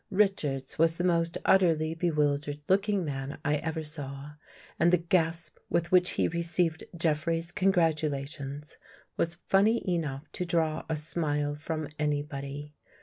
[0.09, 4.31] Richards was the most ut terly bewildered looking man I ever saw
[4.79, 8.77] and the gasp with which he received Jeffrey's congratula tions
[9.15, 12.73] was funny enough to draw a smile from any body.